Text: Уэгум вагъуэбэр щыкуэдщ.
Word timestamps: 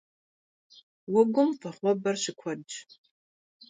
Уэгум 1.13 1.49
вагъуэбэр 1.61 2.15
щыкуэдщ. 2.21 2.75